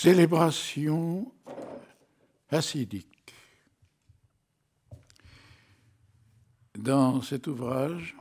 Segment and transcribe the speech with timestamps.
[0.00, 1.32] Célébration
[2.50, 3.34] hassidique.
[6.76, 8.16] Dans cet ouvrage,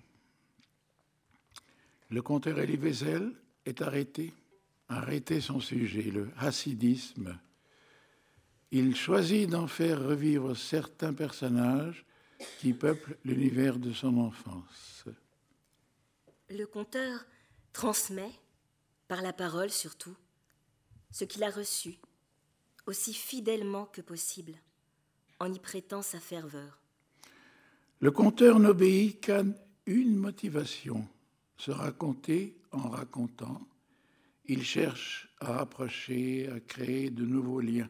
[2.10, 3.32] le conteur Elie Wiesel
[3.64, 4.34] est arrêté,
[4.90, 7.38] arrêté son sujet, le hassidisme.
[8.72, 12.08] Il choisit d'en faire revivre certains personnages
[12.60, 15.06] qui peuplent l'univers de son enfance.
[16.50, 17.24] Le conteur
[17.72, 18.32] transmet,
[19.08, 20.18] par la parole surtout,
[21.12, 22.00] ce qu'il a reçu,
[22.86, 24.54] aussi fidèlement que possible,
[25.40, 26.82] en y prêtant sa ferveur.
[28.00, 29.44] Le conteur n'obéit qu'à
[29.86, 31.08] une motivation,
[31.58, 33.68] se raconter en racontant.
[34.46, 37.90] Il cherche à rapprocher, à créer de nouveaux liens.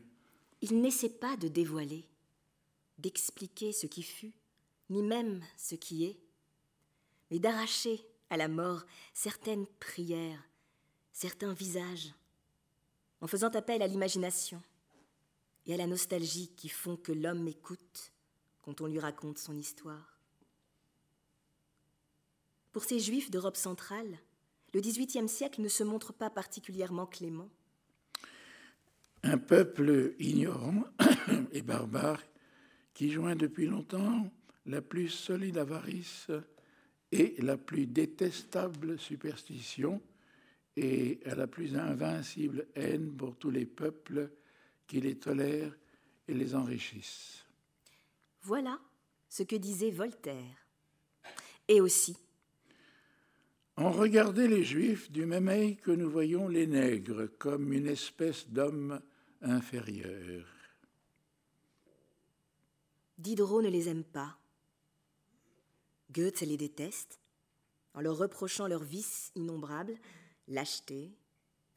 [0.62, 2.08] Il n'essaie pas de dévoiler,
[2.98, 4.34] d'expliquer ce qui fut,
[4.90, 6.20] ni même ce qui est,
[7.30, 10.44] mais d'arracher à la mort certaines prières,
[11.12, 12.14] certains visages,
[13.22, 14.62] en faisant appel à l'imagination
[15.66, 18.12] et à la nostalgie qui font que l'homme écoute
[18.62, 20.20] quand on lui raconte son histoire.
[22.72, 24.20] Pour ces juifs d'Europe centrale,
[24.74, 27.50] le XVIIIe siècle ne se montre pas particulièrement clément.
[29.24, 30.84] Un peuple ignorant
[31.52, 32.22] et barbare
[32.94, 34.30] qui joint depuis longtemps
[34.66, 36.28] la plus solide avarice
[37.12, 40.02] et la plus détestable superstition
[40.78, 44.30] et à la plus invincible haine pour tous les peuples
[44.86, 45.76] qui les tolèrent
[46.28, 47.44] et les enrichissent.
[48.44, 48.80] Voilà
[49.28, 50.68] ce que disait Voltaire.
[51.68, 52.16] Et aussi,
[53.76, 58.48] on regardait les Juifs du même œil que nous voyons les nègres, comme une espèce
[58.48, 59.02] d'homme
[59.42, 60.46] inférieur.
[63.18, 64.38] Diderot ne les aime pas.
[66.12, 67.20] Goethe les déteste,
[67.94, 69.98] en leur reprochant leurs vices innombrables,
[70.48, 71.12] lâcheté,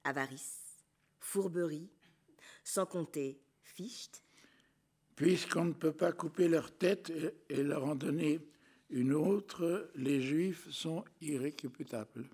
[0.04, 0.76] avarice,
[1.18, 1.90] fourberie,
[2.64, 4.22] sans compter fichte.
[5.16, 7.12] Puisqu'on ne peut pas couper leur tête
[7.48, 8.40] et leur en donner
[8.88, 12.28] une autre, les Juifs sont irrécupérables.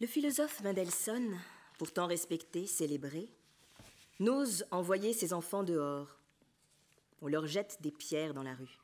[0.00, 1.40] Le philosophe Mendelssohn,
[1.76, 3.28] pourtant respecté, célébré,
[4.20, 6.20] n'ose envoyer ses enfants dehors.
[7.20, 8.78] On leur jette des pierres dans la rue.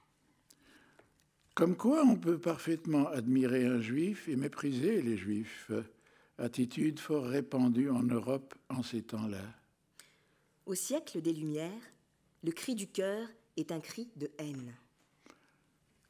[1.54, 5.70] Comme quoi on peut parfaitement admirer un juif et mépriser les juifs,
[6.36, 9.44] attitude fort répandue en Europe en ces temps-là.
[10.66, 11.70] Au siècle des Lumières,
[12.42, 14.74] le cri du cœur est un cri de haine.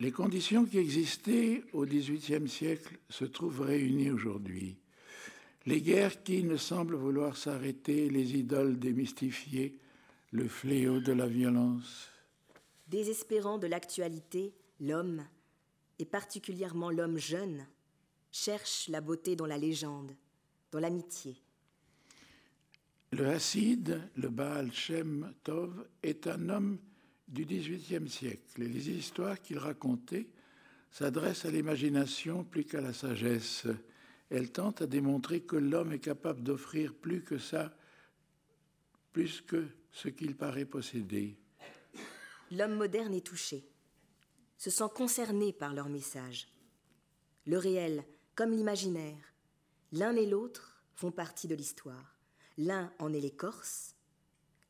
[0.00, 4.76] Les conditions qui existaient au XVIIIe siècle se trouvent réunies aujourd'hui.
[5.66, 9.78] Les guerres qui ne semblent vouloir s'arrêter, les idoles démystifiées,
[10.32, 12.09] le fléau de la violence.
[12.88, 15.25] Désespérant de l'actualité, l'homme,
[15.99, 17.66] et particulièrement l'homme jeune,
[18.31, 20.15] cherche la beauté dans la légende,
[20.72, 21.37] dans l'amitié.
[23.12, 26.78] Le Hassid, le Baal Shem Tov, est un homme
[27.28, 30.28] du XVIIIe siècle et les histoires qu'il racontait
[30.91, 33.66] s'adressent à l'imagination plus qu'à la sagesse.
[34.31, 37.76] Elles tentent à démontrer que l'homme est capable d'offrir plus que ça,
[39.12, 41.37] plus que ce qu'il paraît posséder.
[42.50, 43.65] L'homme moderne est touché
[44.64, 46.48] se sent concerné par leur message.
[47.44, 48.02] Le réel
[48.34, 49.34] comme l'imaginaire,
[49.92, 52.16] l'un et l'autre font partie de l'histoire.
[52.56, 53.94] L'un en est l'écorce,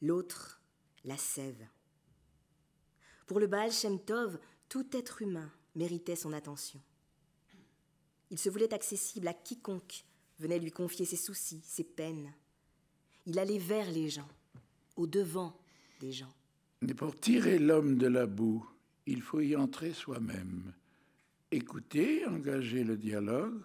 [0.03, 0.60] l'autre
[1.05, 1.65] la sève.
[3.28, 6.81] Pour le Baal Shem Tov, tout être humain méritait son attention.
[8.31, 10.05] Il se voulait accessible à quiconque
[10.41, 12.34] venait lui confier ses soucis, ses peines.
[13.26, 14.28] Il allait vers les gens,
[14.97, 15.56] au devant
[16.00, 16.34] des gens.
[16.81, 18.69] Mais pour tirer l'homme de la boue,
[19.06, 20.72] il faut y entrer soi-même,
[21.50, 23.62] écouter, engager le dialogue,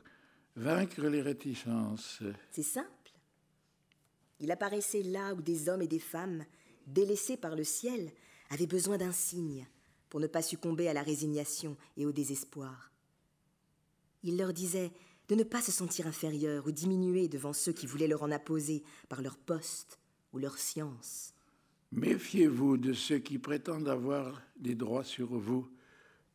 [0.56, 2.22] vaincre les réticences.
[2.52, 2.90] C'est simple.
[4.40, 6.46] Il apparaissait là où des hommes et des femmes,
[6.88, 8.12] délaissés par le ciel,
[8.50, 9.68] avaient besoin d'un signe
[10.10, 12.92] pour ne pas succomber à la résignation et au désespoir.
[14.24, 14.92] Il leur disait
[15.28, 18.84] de ne pas se sentir inférieurs ou diminués devant ceux qui voulaient leur en apposer
[19.08, 20.00] par leur poste
[20.34, 21.34] ou leur science.
[21.92, 25.70] Méfiez-vous de ceux qui prétendent avoir des droits sur vous.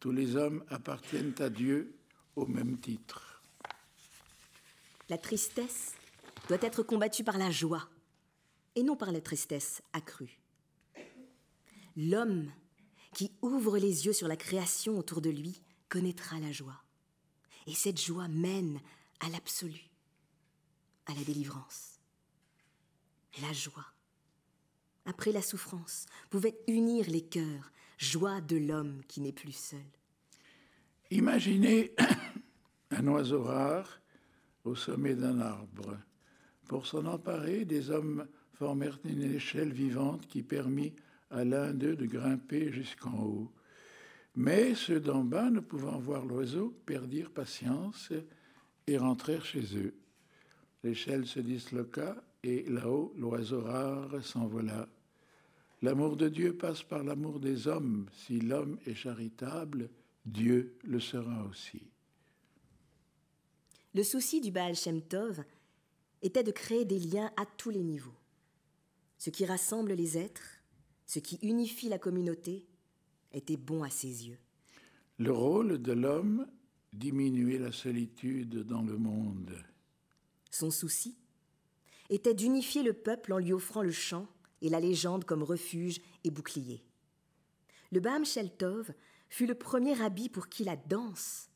[0.01, 1.97] Tous les hommes appartiennent à Dieu
[2.35, 3.43] au même titre.
[5.09, 5.95] La tristesse
[6.49, 7.89] doit être combattue par la joie
[8.75, 10.41] et non par la tristesse accrue.
[11.97, 12.51] L'homme
[13.15, 16.83] qui ouvre les yeux sur la création autour de lui connaîtra la joie.
[17.69, 18.81] Et cette joie mène
[19.21, 19.89] à l'absolu,
[21.07, 22.01] à la délivrance.
[23.41, 23.94] La joie
[25.07, 29.85] après la souffrance, pouvait unir les cœurs, joie de l'homme qui n'est plus seul.
[31.11, 31.95] Imaginez
[32.91, 34.01] un oiseau rare
[34.65, 35.99] au sommet d'un arbre.
[36.69, 40.95] Pour s'en emparer, des hommes formèrent une échelle vivante qui permit
[41.31, 43.53] à l'un d'eux de grimper jusqu'en haut.
[44.37, 48.13] Mais ceux d'en bas, ne pouvant voir l'oiseau, perdirent patience
[48.87, 49.95] et rentrèrent chez eux.
[50.83, 54.89] L'échelle se disloqua et là-haut, l'oiseau rare s'envola.
[55.83, 58.07] L'amour de Dieu passe par l'amour des hommes.
[58.13, 59.91] Si l'homme est charitable,
[60.25, 61.83] Dieu le sera aussi.
[63.95, 65.45] Le souci du Baal Shem Tov
[66.23, 68.15] était de créer des liens à tous les niveaux.
[69.19, 70.63] Ce qui rassemble les êtres,
[71.07, 72.67] ce qui unifie la communauté,
[73.33, 74.39] était bon à ses yeux.
[75.19, 76.47] Le rôle de l'homme,
[76.93, 79.53] diminuer la solitude dans le monde.
[80.51, 81.17] Son souci
[82.11, 84.27] était d'unifier le peuple en lui offrant le chant
[84.63, 86.83] et la légende comme refuge et bouclier.
[87.93, 88.93] Le Baam Sheltov
[89.29, 91.49] fut le premier habit pour qui la danse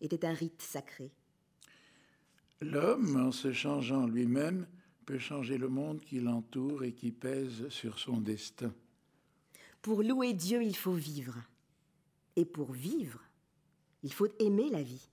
[0.00, 1.12] était un rite sacré.
[2.60, 4.66] L'homme, en se changeant lui-même,
[5.04, 8.72] peut changer le monde qui l'entoure et qui pèse sur son destin.
[9.82, 11.36] Pour louer Dieu, il faut vivre.
[12.34, 13.20] Et pour vivre,
[14.02, 15.08] il faut aimer la vie.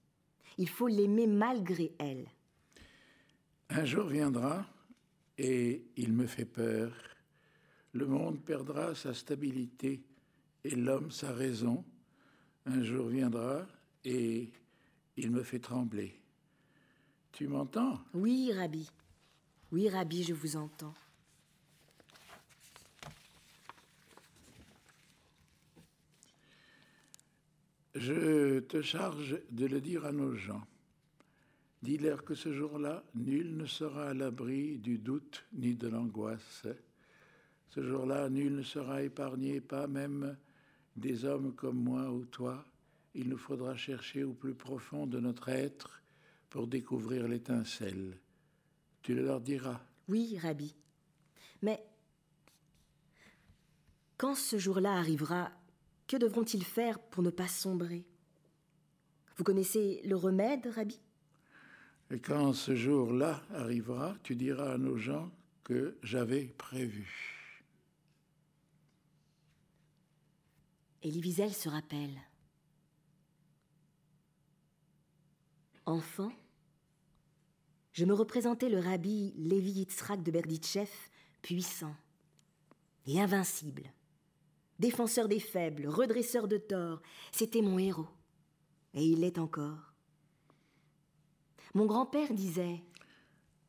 [0.57, 2.28] Il faut l'aimer malgré elle.
[3.69, 4.66] Un jour viendra,
[5.38, 6.94] et il me fait peur.
[7.94, 10.03] Le monde perdra sa stabilité
[10.63, 11.83] et l'homme sa raison.
[12.65, 13.68] Un jour viendra,
[14.06, 14.50] et
[15.18, 16.19] il me fait trembler.
[17.31, 18.00] Tu m'entends?
[18.13, 18.89] Oui, Rabbi.
[19.71, 20.94] Oui, Rabbi, je vous entends.
[27.95, 30.65] Je te charge de le dire à nos gens.
[31.83, 36.65] Dis-leur que ce jour-là, nul ne sera à l'abri du doute ni de l'angoisse.
[37.68, 40.38] Ce jour-là, nul ne sera épargné, pas même
[40.95, 42.63] des hommes comme moi ou toi.
[43.15, 46.01] Il nous faudra chercher au plus profond de notre être
[46.50, 48.18] pour découvrir l'étincelle.
[49.01, 49.81] Tu le leur diras.
[50.07, 50.74] Oui, Rabbi.
[51.62, 51.85] Mais
[54.18, 55.51] quand ce jour-là arrivera,
[56.07, 58.06] que devront-ils faire pour ne pas sombrer?
[59.35, 61.02] Vous connaissez le remède, Rabbi?
[62.13, 65.31] Et quand ce jour-là arrivera, tu diras à nos gens
[65.63, 67.10] que j'avais prévu.
[71.04, 72.21] Elie Wiesel se rappelle.
[75.88, 76.31] Enfant,
[77.94, 80.92] je me représentais le rabbi Lévi Yitzhak de Berditchev,
[81.42, 81.95] puissant
[83.07, 83.92] et invincible
[84.80, 87.01] défenseur des faibles, redresseur de tort.
[87.31, 88.09] C'était mon héros.
[88.94, 89.93] Et il l'est encore.
[91.73, 92.83] Mon grand-père disait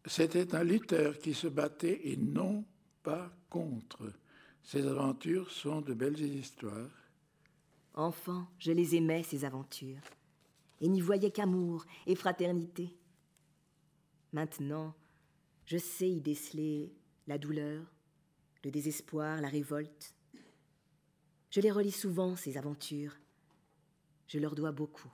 [0.06, 2.64] C'était un lutteur qui se battait et non
[3.02, 4.12] pas contre.
[4.62, 6.90] Ses aventures sont de belles histoires.
[7.94, 10.00] Enfant, je les aimais, ces aventures,
[10.80, 12.96] et n'y voyais qu'amour et fraternité.
[14.32, 14.94] Maintenant,
[15.64, 16.92] je sais y déceler
[17.26, 17.84] la douleur,
[18.64, 20.14] le désespoir, la révolte,
[21.54, 23.16] je les relis souvent, ces aventures.
[24.26, 25.12] Je leur dois beaucoup.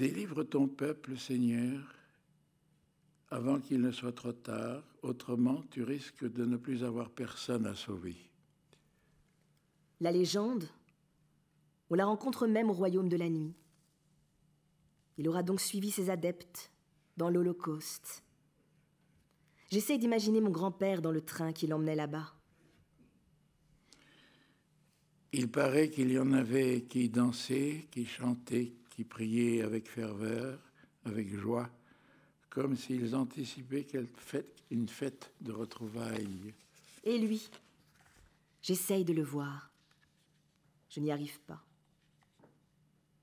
[0.00, 1.78] Délivre ton peuple, Seigneur,
[3.28, 7.74] avant qu'il ne soit trop tard, autrement tu risques de ne plus avoir personne à
[7.74, 8.16] sauver.
[10.00, 10.64] La légende
[11.90, 13.52] on la rencontre même au royaume de la nuit.
[15.18, 16.72] Il aura donc suivi ses adeptes
[17.18, 18.24] dans l'Holocauste.
[19.70, 22.32] J'essaie d'imaginer mon grand-père dans le train qui l'emmenait là-bas.
[25.34, 30.58] Il paraît qu'il y en avait qui dansaient, qui chantaient, qui priaient avec ferveur,
[31.06, 31.70] avec joie,
[32.50, 33.86] comme s'ils anticipaient
[34.70, 36.52] une fête de retrouvailles.
[37.04, 37.48] Et lui,
[38.60, 39.70] j'essaye de le voir.
[40.90, 41.64] Je n'y arrive pas.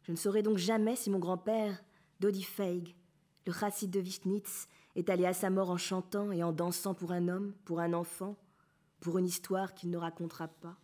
[0.01, 1.79] Je ne saurai donc jamais si mon grand-père,
[2.19, 2.95] Dodi Feig,
[3.45, 7.11] le chassid de Vishnitz, est allé à sa mort en chantant et en dansant pour
[7.11, 8.35] un homme, pour un enfant,
[8.99, 10.75] pour une histoire qu'il ne racontera pas.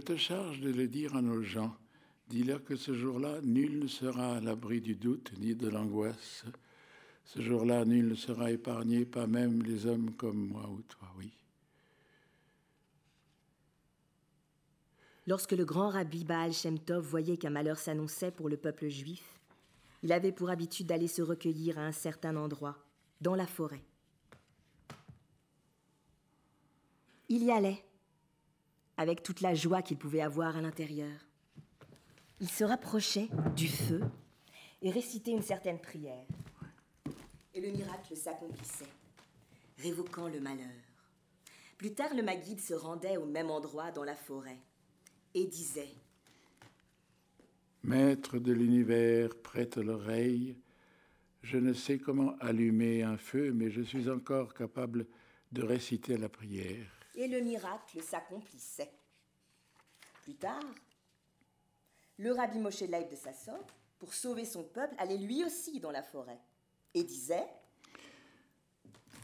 [0.00, 1.76] Te charge de le dire à nos gens.
[2.28, 6.44] Dis-leur que ce jour-là, nul ne sera à l'abri du doute ni de l'angoisse.
[7.24, 11.32] Ce jour-là, nul ne sera épargné, pas même les hommes comme moi ou toi, oui.
[15.26, 19.38] Lorsque le grand rabbi Baal Shem Tov voyait qu'un malheur s'annonçait pour le peuple juif,
[20.02, 22.78] il avait pour habitude d'aller se recueillir à un certain endroit,
[23.20, 23.82] dans la forêt.
[27.28, 27.84] Il y allait,
[28.98, 31.16] avec toute la joie qu'il pouvait avoir à l'intérieur.
[32.40, 34.02] Il se rapprochait du feu
[34.82, 36.26] et récitait une certaine prière.
[37.54, 38.92] Et le miracle s'accomplissait,
[39.78, 40.66] révoquant le malheur.
[41.78, 44.58] Plus tard, le Maguide se rendait au même endroit dans la forêt
[45.32, 45.94] et disait
[47.84, 50.56] Maître de l'univers, prête l'oreille.
[51.42, 55.06] Je ne sais comment allumer un feu, mais je suis encore capable
[55.52, 56.97] de réciter la prière.
[57.18, 58.92] Et le miracle s'accomplissait.
[60.22, 60.62] Plus tard,
[62.16, 63.66] le rabbi Moshe Leib de Sassor,
[63.98, 66.38] pour sauver son peuple, allait lui aussi dans la forêt
[66.94, 67.48] et disait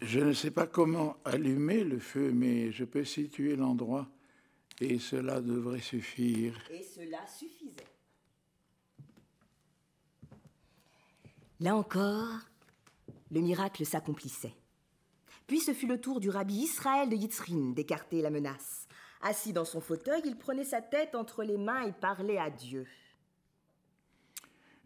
[0.02, 4.08] Je ne sais pas comment allumer le feu, mais je peux situer l'endroit
[4.80, 6.58] et cela devrait suffire.
[6.72, 7.86] Et cela suffisait.
[11.60, 12.40] Là encore,
[13.30, 14.54] le miracle s'accomplissait.
[15.46, 18.88] Puis ce fut le tour du rabbi Israël de Yitzrin d'écarter la menace.
[19.20, 22.86] Assis dans son fauteuil, il prenait sa tête entre les mains et parlait à Dieu.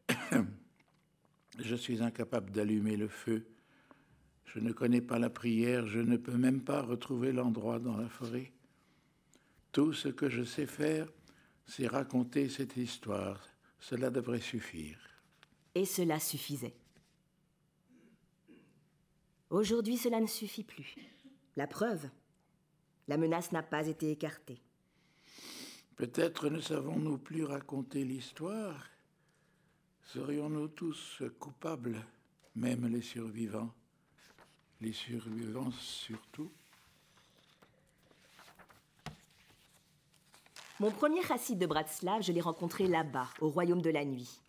[1.59, 3.49] Je suis incapable d'allumer le feu.
[4.45, 8.09] Je ne connais pas la prière, je ne peux même pas retrouver l'endroit dans la
[8.09, 8.53] forêt.
[9.73, 11.09] Tout ce que je sais faire,
[11.67, 13.47] c'est raconter cette histoire.
[13.79, 14.99] Cela devrait suffire.
[15.75, 16.75] Et cela suffisait.
[19.51, 20.95] Aujourd'hui, cela ne suffit plus.
[21.57, 22.09] La preuve,
[23.09, 24.61] la menace n'a pas été écartée.
[25.97, 28.87] Peut-être ne savons-nous plus raconter l'histoire.
[30.05, 32.05] Serions-nous tous coupables,
[32.55, 33.73] même les survivants,
[34.81, 36.51] les survivants surtout
[40.81, 44.41] Mon premier chassid de Bratslav, je l'ai rencontré là-bas, au royaume de la nuit.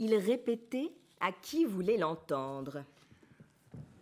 [0.00, 2.84] Il répétait à qui voulait l'entendre.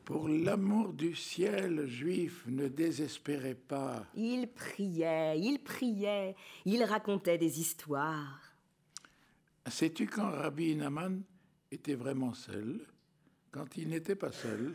[0.09, 4.07] Pour l'amour du ciel, juif, ne désespérez pas.
[4.15, 6.35] Il priait, il priait,
[6.65, 8.55] il racontait des histoires.
[9.67, 11.21] Sais-tu quand Rabbi Naman
[11.71, 12.81] était vraiment seul?
[13.51, 14.73] Quand il n'était pas seul,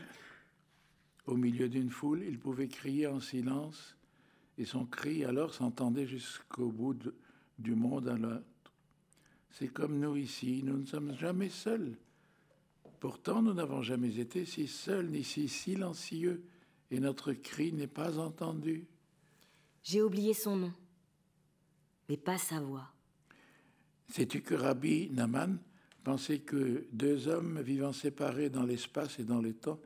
[1.25, 3.97] au milieu d'une foule, il pouvait crier en silence
[4.59, 7.11] et son cri alors s'entendait jusqu'au bout
[7.57, 8.71] du monde à l'autre.
[9.49, 11.97] C'est comme nous ici, nous ne sommes jamais seuls.
[13.03, 16.41] Pourtant, nous n'avons jamais été si seuls ni si silencieux,
[16.89, 18.87] et notre cri n'est pas entendu.
[19.83, 20.73] J'ai oublié son nom,
[22.07, 22.87] mais pas sa voix.
[24.07, 25.57] Sais-tu que Rabbi Naman
[26.05, 29.81] pensait que deux hommes vivant séparés dans l'espace et dans le temps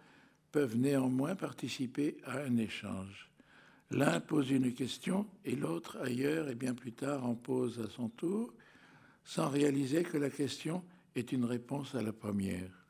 [0.51, 3.31] peuvent néanmoins participer à un échange?
[3.89, 8.09] L'un pose une question et l'autre ailleurs et bien plus tard en pose à son
[8.09, 8.53] tour,
[9.23, 10.83] sans réaliser que la question
[11.15, 12.86] est une réponse à la première.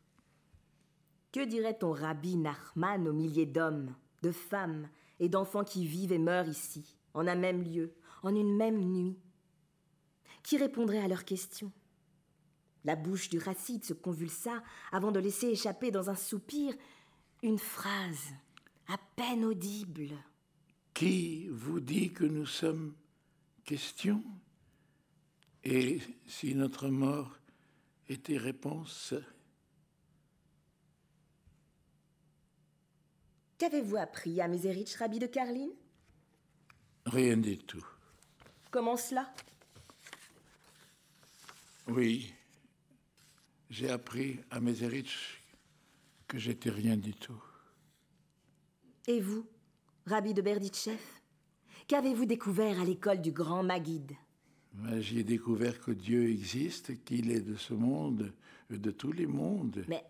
[1.38, 4.89] Que dirait ton rabbi Nachman aux milliers d'hommes, de femmes
[5.20, 9.20] et d'enfants qui vivent et meurent ici, en un même lieu, en une même nuit?
[10.41, 11.72] Qui répondrait à leurs questions?
[12.86, 16.74] La bouche du racide se convulsa avant de laisser échapper dans un soupir
[17.44, 18.34] une phrase
[18.88, 20.15] à peine audible.
[20.96, 22.96] Qui vous dit que nous sommes
[23.63, 24.24] question
[25.63, 27.38] Et si notre mort
[28.10, 29.13] était réponse
[33.57, 35.71] Qu'avez-vous appris à Mézérich, Rabbi de Carline
[37.05, 37.85] Rien du tout.
[38.69, 39.33] Comment cela?
[41.87, 42.33] Oui,
[43.69, 45.41] j'ai appris à Mézérich
[46.27, 47.41] que j'étais rien du tout.
[49.07, 49.45] Et vous
[50.05, 50.99] Rabbi de Berditchev,
[51.87, 54.13] qu'avez-vous découvert à l'école du grand Maguide?
[54.73, 58.33] Ben, J'y ai découvert que Dieu existe, qu'il est de ce monde,
[58.69, 59.83] de tous les mondes.
[59.87, 60.03] Mais,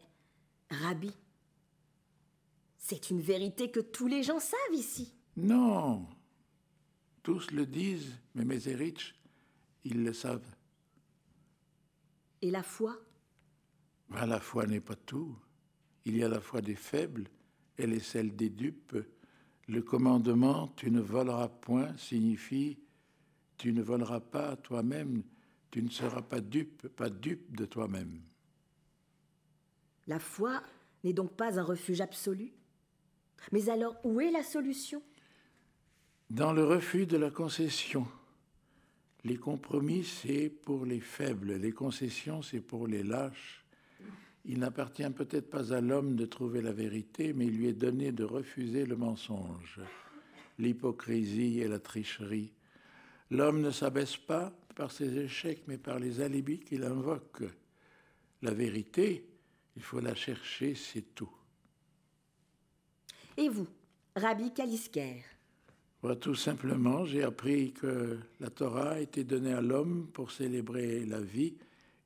[0.70, 1.14] Rabbi,
[2.78, 5.14] c'est une vérité que tous les gens savent ici.
[5.36, 6.08] Non,
[7.24, 9.16] tous le disent, mais mes riches,
[9.84, 10.56] ils le savent.
[12.42, 12.98] Et la foi?
[14.10, 15.38] Ben, La foi n'est pas tout.
[16.06, 17.28] Il y a la foi des faibles,
[17.78, 18.98] elle est celle des dupes.
[19.68, 22.80] Le commandement Tu ne voleras point signifie
[23.58, 25.24] Tu ne voleras pas toi-même,
[25.72, 28.22] tu ne seras pas dupe, pas dupe de toi-même.
[30.08, 30.64] La foi
[31.04, 32.54] n'est donc pas un refuge absolu?
[33.52, 35.02] Mais alors où est la solution?
[36.30, 38.08] Dans le refus de la concession.
[39.24, 43.66] Les compromis, c'est pour les faibles, les concessions, c'est pour les lâches.
[44.46, 48.12] Il n'appartient peut-être pas à l'homme de trouver la vérité, mais il lui est donné
[48.12, 49.82] de refuser le mensonge,
[50.58, 52.54] l'hypocrisie et la tricherie,
[53.30, 57.44] L'homme ne s'abaisse pas par ses échecs, mais par les alibis qu'il invoque.
[58.42, 59.28] La vérité,
[59.76, 61.32] il faut la chercher, c'est tout.
[63.40, 63.68] Et vous,
[64.16, 65.24] Rabbi Kalisker
[66.20, 71.22] Tout simplement, j'ai appris que la Torah a été donnée à l'homme pour célébrer la
[71.22, 71.56] vie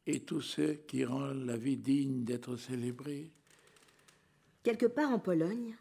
[0.05, 3.31] et tout ce qui rend la vie digne d'être célébrée.
[4.61, 5.73] Quelque part en Pologne,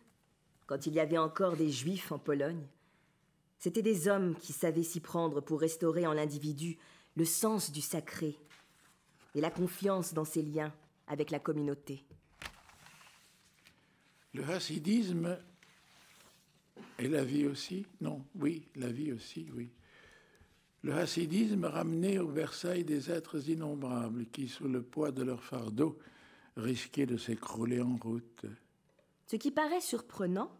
[0.68, 2.64] quand il y avait encore des juifs en Pologne,
[3.58, 6.78] c'étaient des hommes qui savaient s'y prendre pour restaurer en l'individu
[7.16, 8.36] le sens du sacré
[9.34, 10.72] et la confiance dans ses liens
[11.08, 12.04] avec la communauté.
[14.34, 15.38] Le hassidisme
[16.98, 19.70] et la vie aussi Non, oui, la vie aussi, oui.
[20.82, 25.98] Le hassidisme ramenait au Versailles des êtres innombrables qui, sous le poids de leur fardeau,
[26.56, 28.46] risquaient de s'écrouler en route.
[29.26, 30.50] Ce qui paraît surprenant,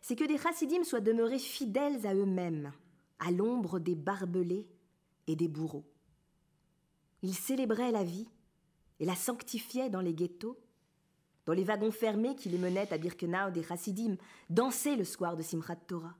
[0.00, 2.72] c'est que les chassidim soient demeurés fidèles à eux-mêmes,
[3.18, 4.68] à l'ombre des barbelés
[5.26, 5.86] et des bourreaux.
[7.22, 8.28] Ils célébraient la vie
[9.00, 10.58] et la sanctifiaient dans les ghettos,
[11.46, 14.16] dans les wagons fermés qui les menaient à Birkenau des chassidim,
[14.48, 16.14] dansaient le soir de Simchat Torah.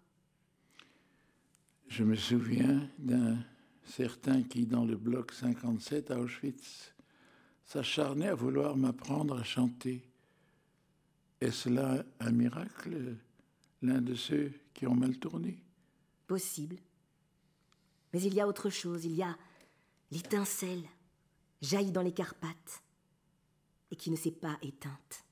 [1.88, 3.38] Je me souviens d'un
[3.84, 6.92] certain qui, dans le bloc 57 à Auschwitz,
[7.64, 10.02] s'acharnait à vouloir m'apprendre à chanter.
[11.40, 13.16] Est-ce là un miracle,
[13.82, 15.62] l'un de ceux qui ont mal tourné?
[16.26, 16.76] Possible.
[18.12, 19.36] Mais il y a autre chose, il y a
[20.10, 20.84] l'étincelle
[21.60, 22.82] jaillie dans les Carpates
[23.92, 25.24] et qui ne s'est pas éteinte.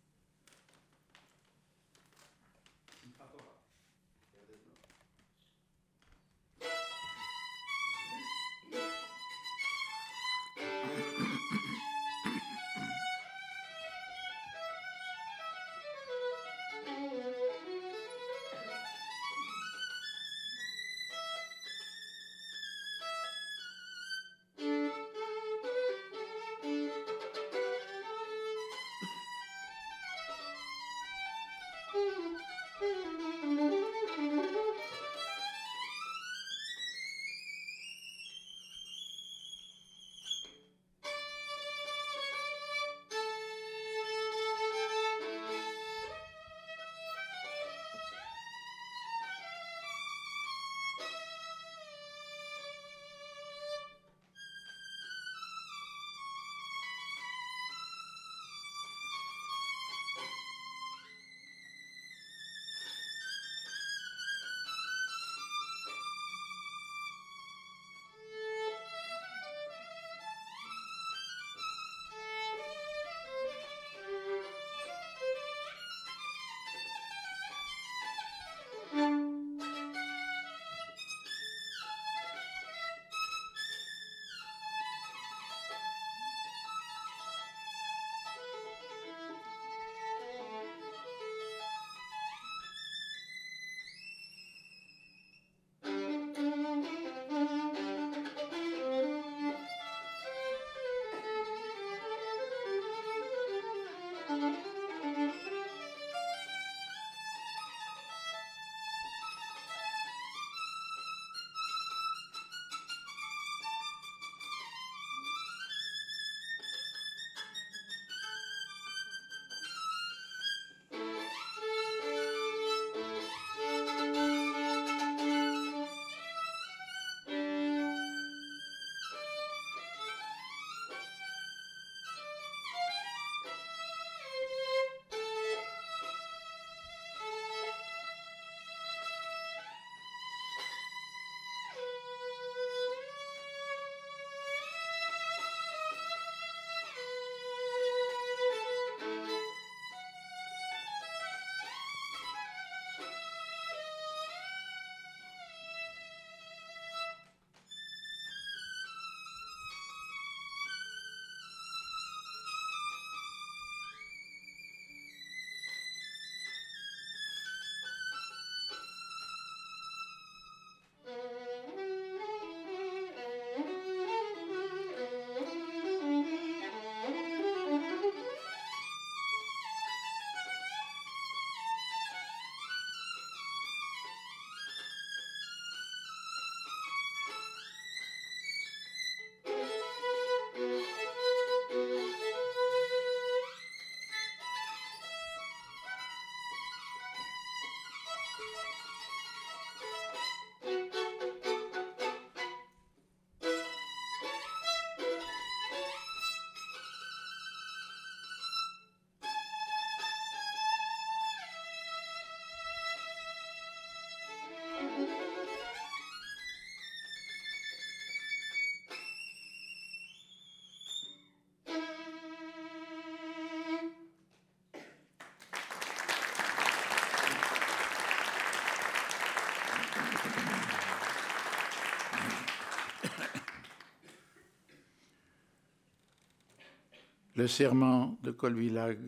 [237.40, 238.98] Le serment de Colvillag.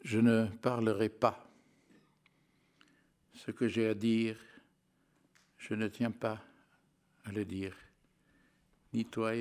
[0.00, 1.46] Je ne parlerai pas.
[3.36, 4.38] Ce que j'ai à dire,
[5.58, 6.42] je ne tiens pas
[7.24, 7.76] à le dire,
[8.94, 9.32] ni toi,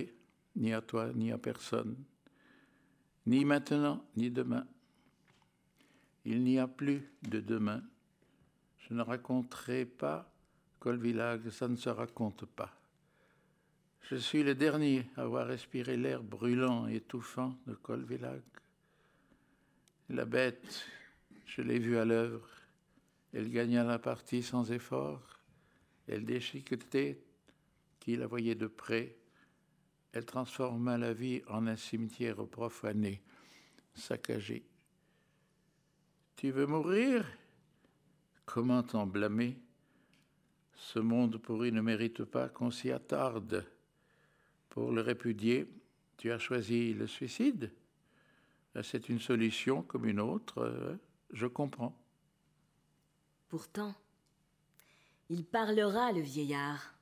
[0.55, 1.95] ni à toi, ni à personne,
[3.25, 4.67] ni maintenant, ni demain.
[6.25, 7.81] Il n'y a plus de demain.
[8.79, 10.29] Je ne raconterai pas
[10.79, 12.71] Colvillag, ça ne se raconte pas.
[14.01, 18.41] Je suis le dernier à avoir respiré l'air brûlant et étouffant de Colvillag.
[20.09, 20.85] La bête,
[21.47, 22.54] je l'ai vue à l'œuvre.
[23.35, 25.21] Elle gagna la partie sans effort.
[26.07, 27.21] Elle déchiquetait
[27.99, 29.17] qui la voyait de près.
[30.13, 33.21] Elle transforma la vie en un cimetière profané,
[33.93, 34.65] saccagé.
[36.37, 37.25] Tu veux mourir?
[38.45, 39.59] Comment t'en blâmer?
[40.73, 43.69] Ce monde pourri ne mérite pas qu'on s'y attarde.
[44.69, 45.67] Pour le répudier,
[46.15, 47.73] tu as choisi le suicide.
[48.81, 50.95] C'est une solution comme une autre, euh,
[51.33, 52.04] je comprends.
[53.55, 53.95] Pourtant,
[55.29, 56.93] il parlera, le vieillard.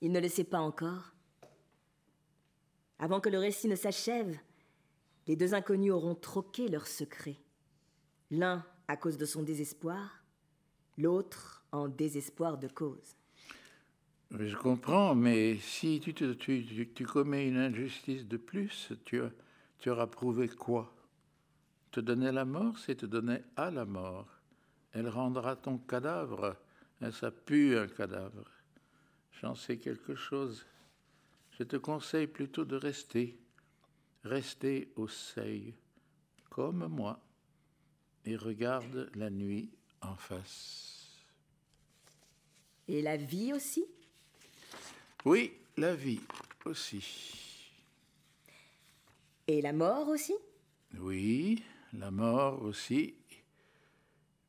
[0.00, 1.16] Il ne le sait pas encore.
[3.00, 4.38] Avant que le récit ne s'achève,
[5.26, 7.40] les deux inconnus auront troqué leurs secrets.
[8.30, 10.22] L'un à cause de son désespoir,
[10.96, 13.16] l'autre en désespoir de cause.
[14.30, 19.20] Je comprends, mais si tu, tu, commets une injustice de plus, tu,
[19.80, 20.94] tu auras prouvé quoi?
[21.90, 24.31] Te donner la mort, c'est te donner à la mort.
[24.92, 26.56] Elle rendra ton cadavre,
[27.10, 28.48] ça pue un cadavre.
[29.40, 30.64] J'en sais quelque chose.
[31.58, 33.38] Je te conseille plutôt de rester,
[34.24, 35.74] rester au seuil,
[36.50, 37.18] comme moi,
[38.24, 41.18] et regarde la nuit en face.
[42.88, 43.84] Et la vie aussi?
[45.24, 46.20] Oui, la vie
[46.64, 47.62] aussi.
[49.46, 50.34] Et la mort aussi?
[50.98, 53.14] Oui, la mort aussi.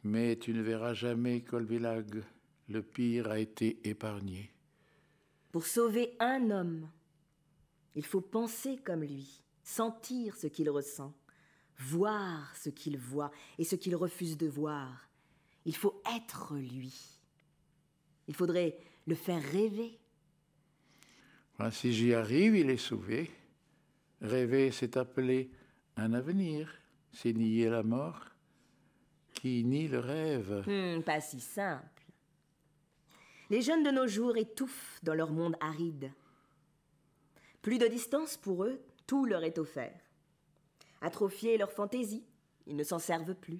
[0.03, 2.23] Mais tu ne verras jamais Colvillag.
[2.69, 4.51] Le pire a été épargné.
[5.51, 6.89] Pour sauver un homme,
[7.95, 11.13] il faut penser comme lui, sentir ce qu'il ressent,
[11.77, 15.09] voir ce qu'il voit et ce qu'il refuse de voir.
[15.65, 16.93] Il faut être lui.
[18.27, 19.99] Il faudrait le faire rêver,
[21.71, 23.31] si j'y arrive, il est sauvé.
[24.21, 25.51] Rêver, c'est appeler
[25.95, 26.69] un avenir,
[27.11, 28.25] c'est nier la mort.
[29.43, 32.05] Qui nie le rêve hmm, Pas si simple.
[33.49, 36.13] Les jeunes de nos jours étouffent dans leur monde aride.
[37.61, 39.99] Plus de distance pour eux, tout leur est offert.
[41.01, 42.23] Atrophier leur fantaisie,
[42.67, 43.59] ils ne s'en servent plus.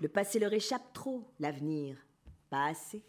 [0.00, 1.98] Le passé leur échappe trop, l'avenir,
[2.48, 3.04] pas assez.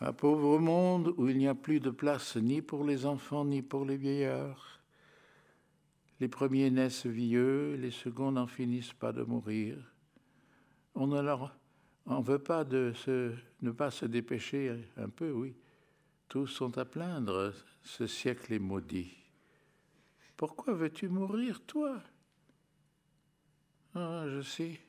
[0.00, 3.62] Un pauvre monde où il n'y a plus de place ni pour les enfants ni
[3.62, 4.80] pour les vieillards.
[6.18, 9.89] Les premiers naissent vieux, les seconds n'en finissent pas de mourir.
[10.94, 11.56] On ne leur
[12.06, 15.54] en veut pas de se, ne pas se dépêcher un peu, oui.
[16.28, 19.16] Tous sont à plaindre, ce siècle est maudit.
[20.36, 22.00] Pourquoi veux-tu mourir, toi?
[23.94, 24.80] Ah, je sais,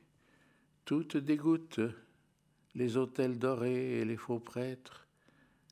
[0.86, 1.80] tout te dégoûte
[2.76, 5.08] les autels dorés et les faux prêtres,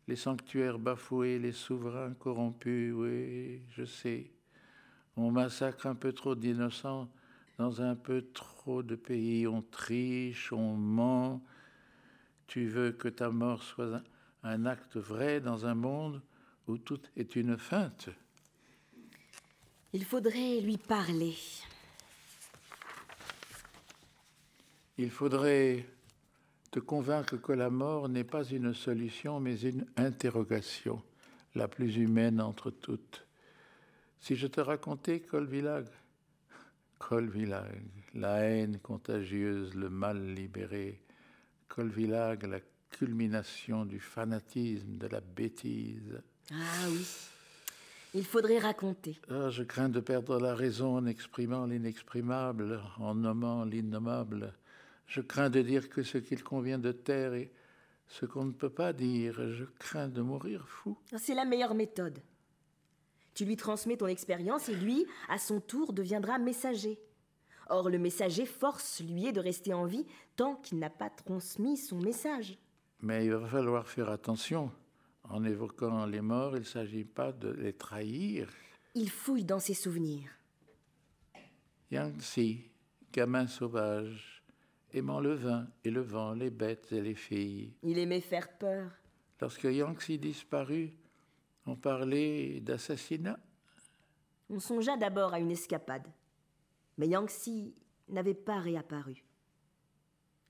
[0.07, 4.31] les sanctuaires bafoués, les souverains corrompus, oui, je sais.
[5.15, 7.09] On massacre un peu trop d'innocents
[7.59, 11.43] dans un peu trop de pays, on triche, on ment.
[12.47, 14.01] Tu veux que ta mort soit
[14.43, 16.21] un, acte vrai dans un monde
[16.67, 18.07] où tout est une feinte.
[19.91, 21.35] Il faudrait lui parler.
[24.97, 25.85] Il faudrait
[26.71, 31.03] te convaincre que la mort n'est pas une solution, mais une interrogation,
[31.55, 33.27] la plus humaine entre toutes.
[34.21, 35.87] Si je te racontais Colvillag,
[36.99, 37.81] Colvillag,
[38.13, 41.01] la haine contagieuse, le mal libéré,
[41.67, 42.59] Colvillag, la
[42.91, 46.21] culmination du fanatisme, de la bêtise.
[46.51, 47.07] Ah oui,
[48.13, 49.17] il faudrait raconter.
[49.29, 54.53] Ah, je crains de perdre la raison en exprimant l'inexprimable, en nommant l'innommable.
[55.07, 57.51] Je crains de dire que ce qu'il convient de taire est
[58.07, 59.35] ce qu'on ne peut pas dire.
[59.51, 60.97] Je crains de mourir fou.
[61.17, 62.19] C'est la meilleure méthode.
[63.33, 66.99] Tu lui transmets ton expérience et lui, à son tour, deviendra messager.
[67.69, 71.77] Or, le messager force lui est de rester en vie tant qu'il n'a pas transmis
[71.77, 72.57] son message.
[73.01, 74.71] Mais il va falloir faire attention.
[75.23, 78.49] En évoquant les morts, il ne s'agit pas de les trahir.
[78.95, 80.31] Il fouille dans ses souvenirs.
[81.91, 82.57] Yangtze,
[83.13, 84.43] gamin sauvage,
[84.91, 87.73] aimant le vin et le vent, les bêtes et les filles.
[87.83, 88.91] Il aimait faire peur.
[89.39, 90.93] Lorsque Yangtze disparut,
[91.69, 93.39] on parlait d'assassinat.
[94.49, 96.07] On songea d'abord à une escapade.
[96.97, 97.73] Mais Yangtze
[98.07, 99.23] n'avait pas réapparu.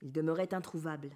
[0.02, 1.10] Il demeurait introuvable.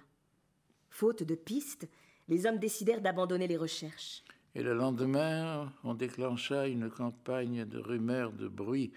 [0.89, 1.89] Faute de pistes,
[2.27, 4.23] les hommes décidèrent d'abandonner les recherches.
[4.53, 8.93] Et le lendemain, on déclencha une campagne de rumeurs, de bruits,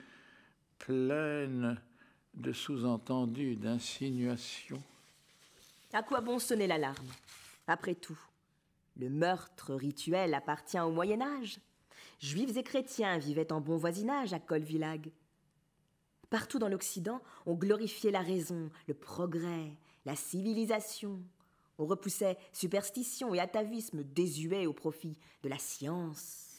[0.79, 1.81] pleine
[2.35, 4.83] de sous-entendus, d'insinuations.
[5.93, 7.09] À quoi bon sonner l'alarme?
[7.67, 8.19] Après tout,
[8.99, 11.61] le meurtre rituel appartient au Moyen Âge.
[12.19, 15.11] Juifs et chrétiens vivaient en bon voisinage à Colvillag.
[16.31, 19.73] Partout dans l'Occident, on glorifiait la raison, le progrès,
[20.05, 21.23] la civilisation.
[21.79, 26.59] On repoussait superstition et atavisme désuets au profit de la science.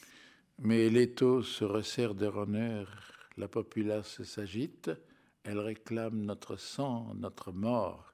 [0.57, 4.91] Mais l'étau se resserre de honneur, la populace s'agite,
[5.43, 8.13] elle réclame notre sang, notre mort.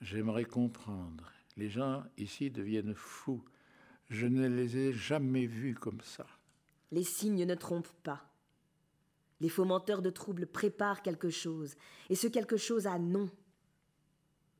[0.00, 1.32] J'aimerais comprendre.
[1.58, 3.44] Les gens ici deviennent fous.
[4.10, 6.24] Je ne les ai jamais vus comme ça.
[6.92, 8.32] Les signes ne trompent pas.
[9.40, 11.74] Les fomenteurs de troubles préparent quelque chose,
[12.10, 13.28] et ce quelque chose a nom.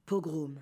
[0.06, 0.60] Pogrom.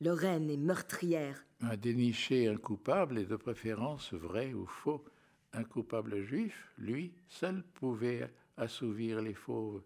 [0.00, 1.44] Le reine est meurtrière.
[1.60, 5.04] À dénicher un coupable, et de préférence vrai ou faux.
[5.52, 9.82] Un coupable juif, lui, seul pouvait assouvir les fauves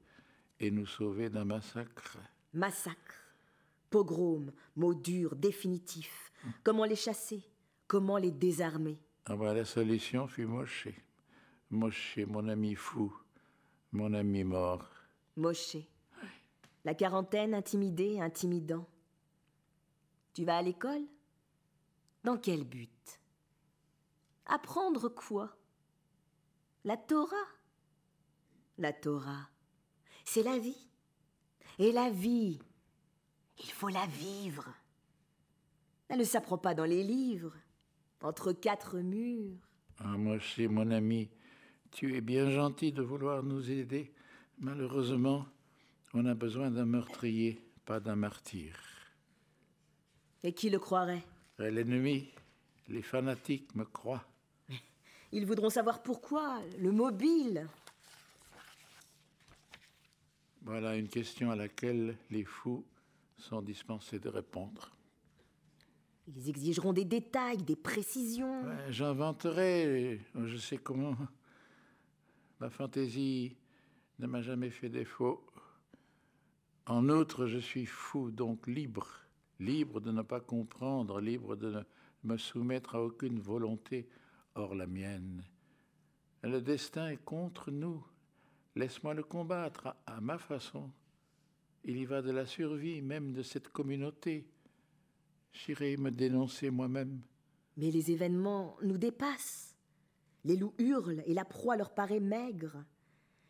[0.60, 2.18] et nous sauver d'un massacre.
[2.52, 3.23] Massacre.
[3.90, 6.32] Pogrom, mot dur, définitif.
[6.62, 7.42] Comment les chasser?
[7.86, 8.98] Comment les désarmer?
[9.26, 10.88] Ah ben, La solution fut Moshe.
[11.70, 13.12] Moshe, mon ami fou,
[13.92, 14.88] mon ami mort.
[15.36, 15.76] Moshe.
[16.84, 18.86] La quarantaine intimidée, intimidant.
[20.34, 21.02] Tu vas à l'école?
[22.24, 23.20] Dans quel but?
[24.46, 25.56] Apprendre quoi?
[26.84, 27.36] La Torah?
[28.76, 29.48] La Torah,
[30.24, 30.88] c'est la vie.
[31.78, 32.60] Et la vie,
[33.58, 34.66] il faut la vivre.
[36.08, 37.54] Elle ne s'apprend pas dans les livres,
[38.20, 39.56] entre quatre murs.
[39.98, 41.28] Ah, Moshe, mon ami,
[41.90, 44.12] tu es bien gentil de vouloir nous aider.
[44.58, 45.46] Malheureusement,
[46.12, 48.76] on a besoin d'un meurtrier, pas d'un martyr.
[50.42, 51.22] Et qui le croirait?
[51.58, 52.28] L'ennemi,
[52.88, 54.24] les fanatiques me croient.
[55.32, 57.66] Ils voudront savoir pourquoi, le mobile.
[60.62, 62.84] Voilà une question à laquelle les fous
[63.36, 64.90] sont dispensés de répondre.
[66.26, 68.64] Ils exigeront des détails, des précisions.
[68.88, 71.16] J'inventerai, je sais comment,
[72.60, 73.56] Ma fantaisie
[74.18, 75.44] ne m'a jamais fait défaut.
[76.86, 79.08] En outre, je suis fou, donc libre,
[79.58, 81.82] libre de ne pas comprendre, libre de ne
[82.22, 84.08] me soumettre à aucune volonté
[84.54, 85.44] hors la mienne.
[86.42, 88.04] Le destin est contre nous.
[88.76, 90.90] Laisse-moi le combattre à, ma façon.
[91.84, 94.48] Il y va de la survie même de cette communauté.
[95.52, 97.20] J'irai me dénoncer moi-même.
[97.76, 99.76] Mais les événements nous dépassent.
[100.44, 102.84] Les loups hurlent et la proie leur paraît maigre.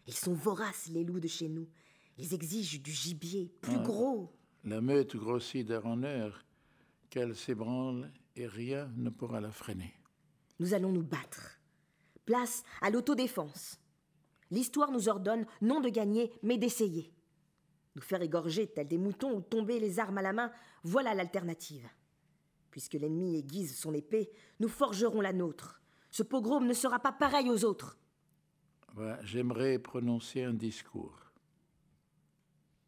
[0.09, 1.69] Ils sont voraces, les loups de chez nous.
[2.19, 3.83] Ils exigent du gibier plus ah.
[3.83, 4.33] gros.
[4.65, 6.45] La meute grossit d'heure en heure,
[7.11, 9.95] qu'elle s'ébranle et rien ne pourra la freiner.
[10.59, 11.61] Nous allons nous battre.
[12.25, 13.79] Place à l'autodéfense.
[14.51, 17.14] L'histoire nous ordonne non de gagner, mais d'essayer.
[17.95, 20.53] Nous faire égorger tels des moutons ou tomber les armes à la main,
[20.83, 21.89] voilà l'alternative.
[22.71, 25.81] Puisque l'ennemi aiguise son épée, nous forgerons la nôtre.
[26.11, 27.99] Ce pogrom ne sera pas pareil aux autres.
[29.23, 31.33] J'aimerais prononcer un discours.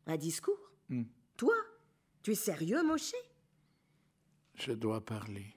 [0.07, 1.05] Un discours hmm.
[1.37, 1.55] Toi
[2.23, 3.14] Tu es sérieux, Moshe?
[4.55, 5.55] Je dois parler.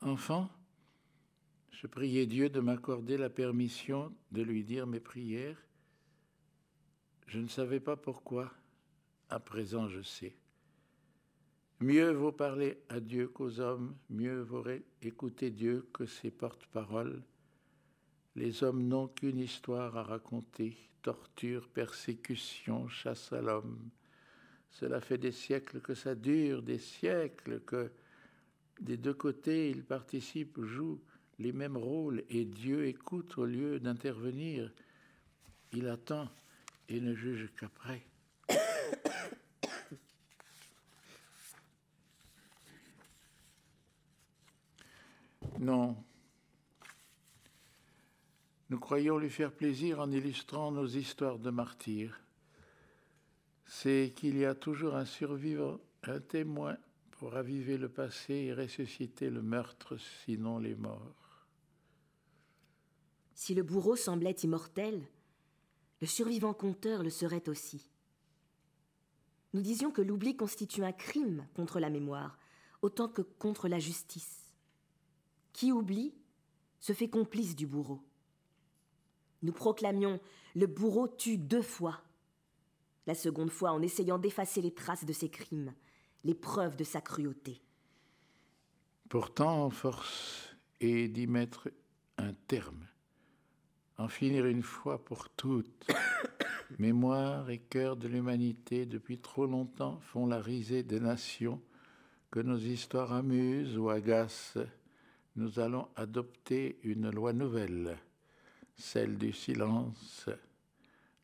[0.00, 0.48] Enfant,
[1.70, 5.67] je priais Dieu de m'accorder la permission de lui dire mes prières.
[7.28, 8.50] Je ne savais pas pourquoi.
[9.28, 10.34] À présent, je sais.
[11.80, 14.64] Mieux vaut parler à Dieu qu'aux hommes, mieux vaut
[15.02, 17.22] écouter Dieu que ses porte-paroles.
[18.34, 23.90] Les hommes n'ont qu'une histoire à raconter, torture, persécution, chasse à l'homme.
[24.70, 27.92] Cela fait des siècles que ça dure, des siècles que
[28.80, 31.02] des deux côtés ils participent, jouent
[31.38, 34.72] les mêmes rôles et Dieu écoute au lieu d'intervenir.
[35.72, 36.30] Il attend
[36.88, 38.02] et ne juge qu'après.
[45.60, 45.96] Non.
[48.70, 52.20] Nous croyons lui faire plaisir en illustrant nos histoires de martyrs.
[53.66, 56.76] C'est qu'il y a toujours un survivant, un témoin
[57.10, 61.46] pour raviver le passé et ressusciter le meurtre, sinon les morts.
[63.34, 65.02] Si le bourreau semblait immortel,
[66.00, 67.90] le survivant conteur le serait aussi.
[69.54, 72.38] Nous disions que l'oubli constitue un crime contre la mémoire,
[72.82, 74.52] autant que contre la justice.
[75.52, 76.14] Qui oublie
[76.80, 78.02] se fait complice du bourreau.
[79.42, 80.20] Nous proclamions
[80.54, 82.00] Le bourreau tue deux fois.
[83.06, 85.74] La seconde fois en essayant d'effacer les traces de ses crimes,
[86.24, 87.62] les preuves de sa cruauté.
[89.08, 91.70] Pourtant, force est d'y mettre
[92.18, 92.86] un terme,
[93.98, 95.86] en finir une fois pour toutes.
[96.78, 101.60] Mémoire et cœur de l'humanité, depuis trop longtemps, font la risée des nations,
[102.30, 104.58] que nos histoires amusent ou agacent.
[105.36, 107.96] Nous allons adopter une loi nouvelle
[108.78, 110.28] celle du silence.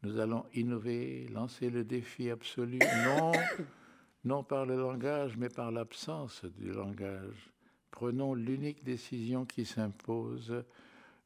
[0.03, 3.33] Nous allons innover, lancer le défi absolu, non,
[4.25, 7.51] non par le langage, mais par l'absence du langage.
[7.91, 10.65] Prenons l'unique décision qui s'impose.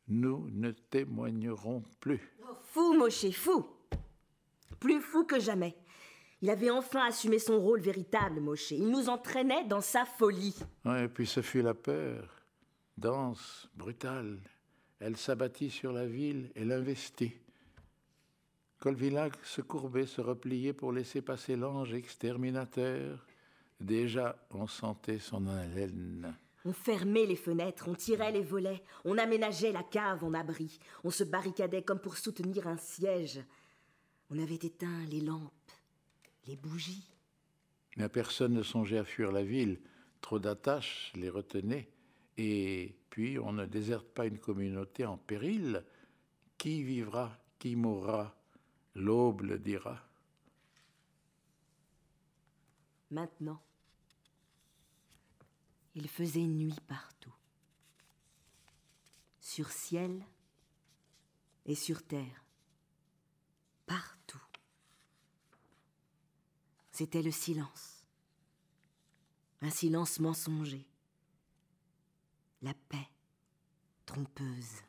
[0.08, 2.20] Nous ne témoignerons plus.
[2.72, 3.66] fou, Moshe, fou
[4.80, 5.76] Plus fou que jamais.
[6.40, 8.70] Il avait enfin assumé son rôle véritable, Moshe.
[8.70, 10.56] Il nous entraînait dans sa folie.
[10.86, 12.42] et puis ce fut la peur,
[12.96, 14.38] dense, brutale,
[15.00, 17.32] elle s'abattit sur la ville et l'investit.
[18.78, 23.26] Colvillac se courbait, se repliait pour laisser passer l'ange exterminateur.
[23.80, 26.36] Déjà, on sentait son haleine.
[26.64, 31.10] On fermait les fenêtres, on tirait les volets, on aménageait la cave en abri, on
[31.10, 33.40] se barricadait comme pour soutenir un siège.
[34.30, 35.72] On avait éteint les lampes,
[36.46, 37.08] les bougies.
[37.96, 39.80] Mais personne ne songeait à fuir la ville.
[40.20, 41.88] Trop d'attaches les retenaient.
[42.36, 45.84] Et puis, on ne déserte pas une communauté en péril.
[46.58, 48.36] Qui vivra, qui mourra,
[48.94, 50.00] l'aube le dira.
[53.10, 53.60] Maintenant,
[55.98, 57.34] il faisait nuit partout,
[59.40, 60.24] sur ciel
[61.66, 62.44] et sur terre,
[63.84, 64.40] partout.
[66.92, 68.04] C'était le silence,
[69.60, 70.86] un silence mensonger
[72.62, 73.08] la paix,
[74.06, 74.82] trompeuse,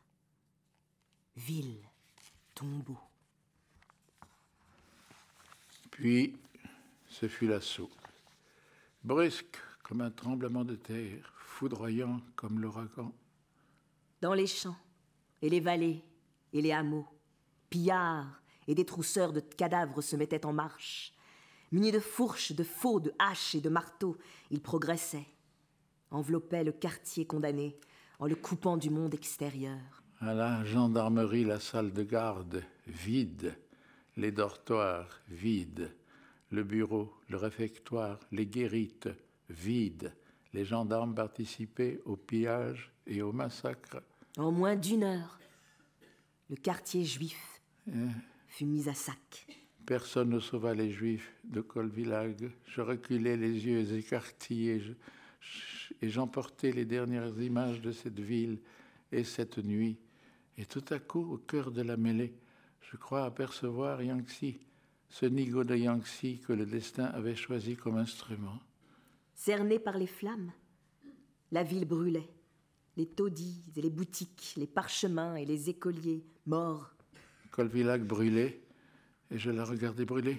[1.35, 1.89] ville,
[2.53, 2.99] tombeau.
[5.89, 6.37] Puis,
[7.09, 7.91] ce fut l'assaut.
[9.03, 13.11] Brusque comme un tremblement de terre, foudroyant comme l'ouragan.
[14.21, 14.77] Dans les champs,
[15.41, 16.03] et les vallées,
[16.53, 17.07] et les hameaux,
[17.71, 21.11] pillards et des trousseurs de cadavres se mettaient en marche.
[21.71, 24.15] Munis de fourches, de faux, de haches et de marteaux,
[24.51, 25.25] ils progressaient
[26.11, 27.75] enveloppait le quartier condamné
[28.19, 30.03] en le coupant du monde extérieur.
[30.19, 33.57] À la gendarmerie, la salle de garde vide,
[34.17, 35.95] les dortoirs vides,
[36.51, 39.09] le bureau, le réfectoire, les guérites
[39.49, 40.13] vides.
[40.53, 44.01] Les gendarmes participaient au pillage et au massacre.
[44.37, 45.39] En moins d'une heure,
[46.49, 47.91] le quartier juif eh.
[48.47, 49.47] fut mis à sac.
[49.85, 52.51] Personne ne sauva les juifs de Colvillag.
[52.67, 54.95] Je reculais les yeux écartillés.
[56.01, 58.59] Et j'emportais les dernières images de cette ville
[59.11, 59.97] et cette nuit.
[60.57, 62.33] Et tout à coup, au cœur de la mêlée,
[62.81, 64.55] je crois apercevoir Yangtze,
[65.09, 68.59] ce nigo de Yangtze que le destin avait choisi comme instrument.
[69.39, 70.51] Cerné par les flammes,
[71.53, 72.29] la ville brûlait.
[72.97, 76.93] Les taudis et les boutiques, les parchemins et les écoliers morts.
[77.49, 78.59] Colvillac brûlait,
[79.31, 80.37] et je la regardais brûler.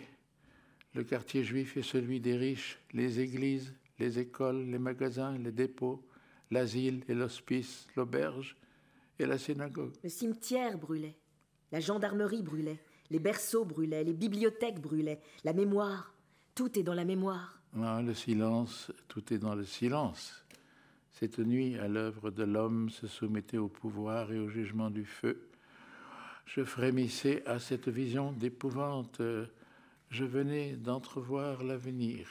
[0.92, 6.06] Le quartier juif et celui des riches, les églises, les écoles, les magasins, les dépôts,
[6.50, 8.54] l'asile et l'hospice, l'auberge
[9.18, 9.94] et la synagogue.
[10.04, 11.16] Le cimetière brûlait,
[11.72, 16.12] la gendarmerie brûlait, les berceaux brûlaient, les bibliothèques brûlaient, la mémoire,
[16.54, 17.59] tout est dans la mémoire.
[17.74, 20.44] Le silence, tout est dans le silence.
[21.12, 25.48] Cette nuit, à l'œuvre de l'homme se soumettait au pouvoir et au jugement du feu.
[26.46, 29.22] Je frémissais à cette vision d'épouvante.
[30.10, 32.28] Je venais d'entrevoir l'avenir.